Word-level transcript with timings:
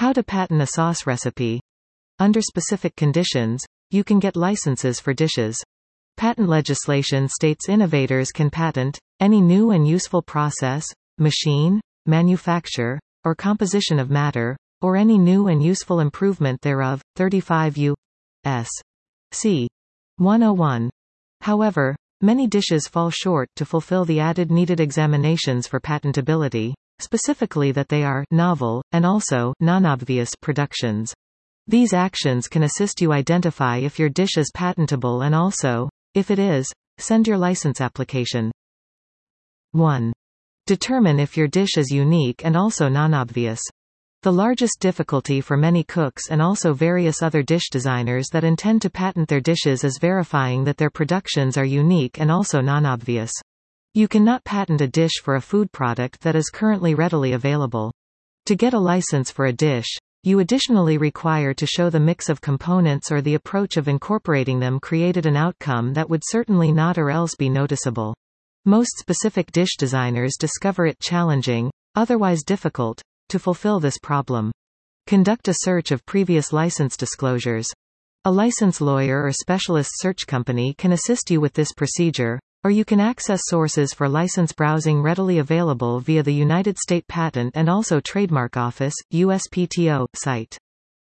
How 0.00 0.14
to 0.14 0.22
patent 0.22 0.62
a 0.62 0.66
sauce 0.66 1.06
recipe. 1.06 1.60
Under 2.18 2.40
specific 2.40 2.96
conditions, 2.96 3.62
you 3.90 4.02
can 4.02 4.18
get 4.18 4.34
licenses 4.34 4.98
for 4.98 5.12
dishes. 5.12 5.62
Patent 6.16 6.48
legislation 6.48 7.28
states 7.28 7.68
innovators 7.68 8.30
can 8.30 8.48
patent 8.48 8.98
any 9.20 9.42
new 9.42 9.72
and 9.72 9.86
useful 9.86 10.22
process, 10.22 10.86
machine, 11.18 11.82
manufacture, 12.06 12.98
or 13.24 13.34
composition 13.34 13.98
of 13.98 14.08
matter, 14.08 14.56
or 14.80 14.96
any 14.96 15.18
new 15.18 15.48
and 15.48 15.62
useful 15.62 16.00
improvement 16.00 16.62
thereof. 16.62 17.02
35 17.16 17.76
U.S. 17.76 18.70
C. 19.32 19.68
101. 20.16 20.88
However, 21.42 21.94
many 22.22 22.46
dishes 22.46 22.88
fall 22.88 23.10
short 23.10 23.50
to 23.56 23.66
fulfill 23.66 24.06
the 24.06 24.20
added 24.20 24.50
needed 24.50 24.80
examinations 24.80 25.66
for 25.66 25.78
patentability, 25.78 26.72
specifically 27.00 27.72
that 27.72 27.88
they 27.88 28.04
are 28.04 28.24
novel, 28.30 28.82
and 28.92 29.04
also 29.04 29.54
non-obvious 29.60 30.30
productions. 30.40 31.12
These 31.66 31.92
actions 31.92 32.48
can 32.48 32.64
assist 32.64 33.00
you 33.00 33.12
identify 33.12 33.78
if 33.78 33.98
your 33.98 34.08
dish 34.08 34.36
is 34.36 34.50
patentable 34.54 35.22
and 35.22 35.34
also, 35.34 35.88
if 36.14 36.30
it 36.30 36.38
is, 36.38 36.66
send 36.98 37.26
your 37.26 37.38
license 37.38 37.80
application. 37.80 38.50
1. 39.72 40.12
Determine 40.66 41.20
if 41.20 41.36
your 41.36 41.48
dish 41.48 41.76
is 41.76 41.90
unique 41.90 42.44
and 42.44 42.56
also 42.56 42.88
non-obvious. 42.88 43.60
The 44.22 44.32
largest 44.32 44.80
difficulty 44.80 45.40
for 45.40 45.56
many 45.56 45.82
cooks 45.82 46.28
and 46.28 46.42
also 46.42 46.74
various 46.74 47.22
other 47.22 47.42
dish 47.42 47.70
designers 47.70 48.28
that 48.32 48.44
intend 48.44 48.82
to 48.82 48.90
patent 48.90 49.28
their 49.28 49.40
dishes 49.40 49.82
is 49.82 49.98
verifying 49.98 50.64
that 50.64 50.76
their 50.76 50.90
productions 50.90 51.56
are 51.56 51.64
unique 51.64 52.20
and 52.20 52.30
also 52.30 52.60
non-obvious. 52.60 53.32
You 53.92 54.06
cannot 54.06 54.44
patent 54.44 54.80
a 54.80 54.86
dish 54.86 55.20
for 55.20 55.34
a 55.34 55.40
food 55.40 55.72
product 55.72 56.20
that 56.20 56.36
is 56.36 56.48
currently 56.48 56.94
readily 56.94 57.32
available. 57.32 57.90
To 58.46 58.54
get 58.54 58.72
a 58.72 58.78
license 58.78 59.32
for 59.32 59.46
a 59.46 59.52
dish, 59.52 59.88
you 60.22 60.38
additionally 60.38 60.96
require 60.96 61.52
to 61.54 61.66
show 61.66 61.90
the 61.90 61.98
mix 61.98 62.28
of 62.28 62.40
components 62.40 63.10
or 63.10 63.20
the 63.20 63.34
approach 63.34 63.76
of 63.76 63.88
incorporating 63.88 64.60
them 64.60 64.78
created 64.78 65.26
an 65.26 65.34
outcome 65.34 65.92
that 65.94 66.08
would 66.08 66.22
certainly 66.24 66.70
not 66.70 66.98
or 66.98 67.10
else 67.10 67.34
be 67.34 67.48
noticeable. 67.48 68.14
Most 68.64 68.96
specific 68.98 69.50
dish 69.50 69.74
designers 69.76 70.36
discover 70.38 70.86
it 70.86 71.00
challenging, 71.00 71.68
otherwise 71.96 72.44
difficult, 72.44 73.02
to 73.28 73.40
fulfill 73.40 73.80
this 73.80 73.98
problem. 73.98 74.52
Conduct 75.08 75.48
a 75.48 75.54
search 75.62 75.90
of 75.90 76.06
previous 76.06 76.52
license 76.52 76.96
disclosures. 76.96 77.68
A 78.24 78.30
license 78.30 78.80
lawyer 78.80 79.24
or 79.24 79.32
specialist 79.32 79.90
search 79.94 80.28
company 80.28 80.74
can 80.74 80.92
assist 80.92 81.28
you 81.28 81.40
with 81.40 81.54
this 81.54 81.72
procedure, 81.72 82.38
or 82.62 82.70
you 82.70 82.84
can 82.84 83.00
access 83.00 83.40
sources 83.44 83.94
for 83.94 84.08
license 84.08 84.52
browsing 84.52 85.00
readily 85.00 85.38
available 85.38 85.98
via 86.00 86.22
the 86.22 86.34
United 86.34 86.76
States 86.78 87.06
Patent 87.08 87.52
and 87.54 87.68
also 87.68 88.00
Trademark 88.00 88.56
Office, 88.56 88.94
USPTO, 89.12 90.06
site. 90.14 90.58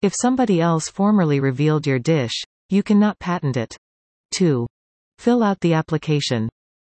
If 0.00 0.14
somebody 0.18 0.60
else 0.60 0.88
formerly 0.88 1.40
revealed 1.40 1.86
your 1.86 1.98
dish, 1.98 2.32
you 2.70 2.82
cannot 2.82 3.18
patent 3.18 3.56
it. 3.56 3.76
2. 4.32 4.66
Fill 5.18 5.42
out 5.42 5.60
the 5.60 5.74
application. 5.74 6.48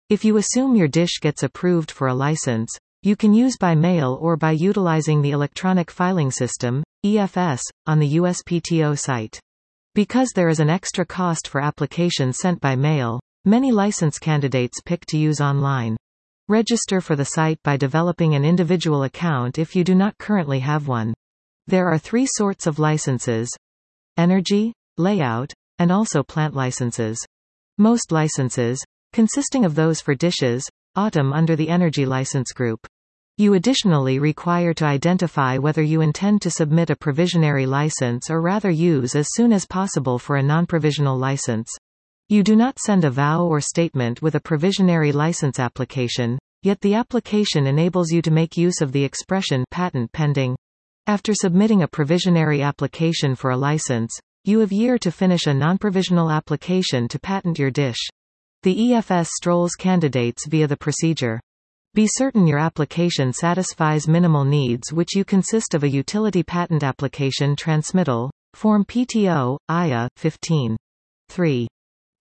If 0.10 0.24
you 0.24 0.38
assume 0.38 0.76
your 0.76 0.88
dish 0.88 1.20
gets 1.22 1.42
approved 1.42 1.90
for 1.90 2.08
a 2.08 2.14
license, 2.14 2.70
you 3.02 3.16
can 3.16 3.34
use 3.34 3.58
by 3.58 3.74
mail 3.74 4.20
or 4.22 4.38
by 4.38 4.52
utilizing 4.52 5.22
the 5.22 5.32
Electronic 5.32 5.90
Filing 5.90 6.30
System, 6.30 6.84
EFS, 7.04 7.62
on 7.88 7.98
the 7.98 8.18
USPTO 8.18 8.98
site. 8.98 9.40
Because 9.96 10.30
there 10.36 10.50
is 10.50 10.60
an 10.60 10.70
extra 10.70 11.04
cost 11.04 11.48
for 11.48 11.62
applications 11.62 12.38
sent 12.38 12.62
by 12.62 12.76
mail, 12.76 13.20
many 13.46 13.72
license 13.72 14.20
candidates 14.20 14.82
pick 14.86 15.04
to 15.08 15.18
use 15.18 15.42
online. 15.42 15.98
Register 16.48 17.02
for 17.02 17.16
the 17.16 17.26
site 17.26 17.58
by 17.64 17.76
developing 17.76 18.36
an 18.36 18.46
individual 18.46 19.04
account 19.04 19.58
if 19.58 19.76
you 19.76 19.84
do 19.84 19.96
not 19.96 20.18
currently 20.20 20.60
have 20.60 20.88
one. 20.88 21.14
There 21.66 21.88
are 21.88 21.98
three 21.98 22.28
sorts 22.28 22.68
of 22.68 22.78
licenses. 22.78 23.50
Energy, 24.18 24.74
layout, 24.98 25.52
and 25.80 25.92
also 25.92 26.22
plant 26.22 26.54
licenses. 26.54 27.18
Most 27.80 28.12
licenses, 28.12 28.84
consisting 29.14 29.66
of 29.66 29.74
those 29.74 30.02
for 30.02 30.14
dishes, 30.14 30.70
autumn 30.96 31.34
under 31.34 31.56
the 31.56 31.70
energy 31.70 32.06
license 32.06 32.52
group. 32.52 32.86
You 33.38 33.56
additionally 33.56 34.20
require 34.20 34.74
to 34.76 34.86
identify 34.86 35.58
whether 35.58 35.82
you 35.82 36.02
intend 36.02 36.44
to 36.44 36.52
submit 36.52 36.92
a 36.92 36.96
provisionary 36.96 37.66
license 37.66 38.30
or 38.30 38.40
rather 38.42 38.70
use 38.70 39.16
as 39.16 39.30
soon 39.32 39.52
as 39.52 39.66
possible 39.66 40.20
for 40.20 40.36
a 40.36 40.44
non-provisional 40.44 41.18
license. 41.18 41.72
You 42.32 42.44
do 42.44 42.56
not 42.56 42.80
send 42.80 43.04
a 43.04 43.12
vow 43.12 43.44
or 43.44 43.60
statement 43.60 44.22
with 44.22 44.36
a 44.36 44.40
provisionary 44.40 45.14
license 45.14 45.60
application, 45.60 46.40
yet 46.64 46.80
the 46.80 46.94
application 46.94 47.68
enables 47.68 48.10
you 48.10 48.22
to 48.22 48.32
make 48.32 48.56
use 48.56 48.80
of 48.80 48.94
the 48.94 49.04
expression 49.04 49.66
patent 49.70 50.14
pending. 50.14 50.56
After 51.08 51.34
submitting 51.34 51.84
a 51.84 51.90
provisionary 51.90 52.64
application 52.64 53.36
for 53.36 53.52
a 53.52 53.58
license, 53.58 54.18
you 54.46 54.60
have 54.60 54.72
year 54.72 54.98
to 55.00 55.12
finish 55.12 55.46
a 55.46 55.54
non-provisional 55.54 56.32
application 56.32 57.10
to 57.10 57.20
patent 57.20 57.60
your 57.60 57.70
dish. 57.70 58.00
The 58.64 58.78
EFS 58.78 59.28
strolls 59.28 59.76
candidates 59.76 60.48
via 60.48 60.68
the 60.68 60.78
procedure. 60.78 61.38
Be 61.96 62.08
certain 62.08 62.48
your 62.48 62.60
application 62.60 63.34
satisfies 63.34 64.08
minimal 64.08 64.46
needs 64.46 64.94
which 64.94 65.18
you 65.18 65.26
consist 65.26 65.74
of 65.74 65.84
a 65.84 65.90
utility 65.90 66.44
patent 66.44 66.82
application 66.82 67.58
transmittal, 67.58 68.32
Form 68.54 68.86
PTO, 68.86 69.58
IA, 69.70 70.08
15. 70.16 70.78
3. 71.28 71.68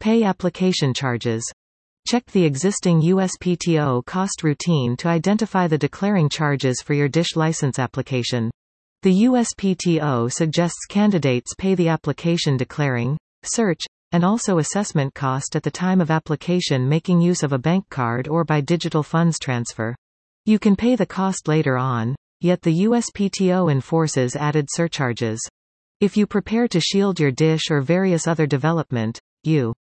Pay 0.01 0.23
application 0.23 0.95
charges. 0.95 1.45
Check 2.09 2.25
the 2.31 2.47
existing 2.47 3.03
USPTO 3.03 4.03
cost 4.07 4.43
routine 4.43 4.97
to 4.97 5.09
identify 5.09 5.67
the 5.67 5.77
declaring 5.77 6.31
charges 6.31 6.81
for 6.81 6.95
your 6.95 7.07
dish 7.07 7.37
license 7.37 7.79
application. 7.79 8.51
The 9.03 9.25
USPTO 9.25 10.33
suggests 10.33 10.87
candidates 10.89 11.55
pay 11.59 11.75
the 11.75 11.89
application 11.89 12.57
declaring, 12.57 13.19
search, 13.43 13.83
and 14.13 14.25
also 14.25 14.57
assessment 14.57 15.13
cost 15.13 15.55
at 15.55 15.65
the 15.65 15.71
time 15.71 16.01
of 16.01 16.11
application 16.11 16.89
making 16.89 17.21
use 17.21 17.43
of 17.43 17.53
a 17.53 17.59
bank 17.59 17.85
card 17.91 18.27
or 18.27 18.43
by 18.43 18.63
digital 18.63 19.03
funds 19.03 19.39
transfer. 19.39 19.95
You 20.47 20.59
can 20.59 20.77
pay 20.77 20.97
the 20.97 21.05
cost 21.05 21.47
later 21.47 21.77
on, 21.77 22.17
yet 22.41 22.63
the 22.63 22.85
USPTO 22.85 23.71
enforces 23.71 24.35
added 24.35 24.69
surcharges. 24.71 25.47
If 26.01 26.17
you 26.17 26.27
prepare 26.27 26.69
to 26.69 26.81
shield 26.81 27.21
your 27.21 27.33
dish 27.33 27.71
or 27.71 27.83
various 27.83 28.27
other 28.27 28.47
development, 28.47 29.21
you 29.45 29.75